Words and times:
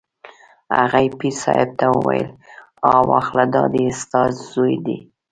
هغې 0.79 1.05
پیر 1.19 1.33
صاحب 1.43 1.69
ته 1.79 1.85
وویل: 1.95 2.27
ها 2.87 2.93
واخله 3.11 3.45
دا 3.55 3.63
دی 3.73 3.85
ستا 4.01 4.21
زوی 4.51 4.75
دی. 4.85 4.97